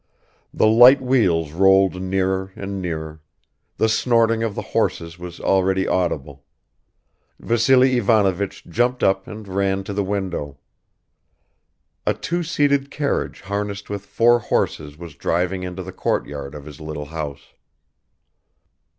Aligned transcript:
The 0.51 0.65
light 0.65 0.99
wheels 0.99 1.51
rolled 1.51 2.01
nearer 2.01 2.51
and 2.55 2.81
nearer; 2.81 3.21
the 3.77 3.87
snorting 3.87 4.41
of 4.41 4.55
the 4.55 4.63
horses 4.73 5.19
was 5.19 5.39
already 5.39 5.87
audible.... 5.87 6.43
Vassily 7.39 7.97
Ivanovich 7.97 8.65
jumped 8.65 9.03
up 9.03 9.27
and 9.27 9.47
ran 9.47 9.83
to 9.83 9.93
the 9.93 10.03
window. 10.03 10.57
A 12.07 12.15
two 12.15 12.41
seated 12.41 12.89
carriage 12.89 13.41
harnessed 13.41 13.91
with 13.91 14.07
four 14.07 14.39
horses 14.39 14.97
was 14.97 15.13
driving 15.13 15.61
into 15.61 15.83
the 15.83 15.91
courtyard 15.93 16.55
of 16.55 16.65
his 16.65 16.81
little 16.81 17.05
house. 17.13 17.53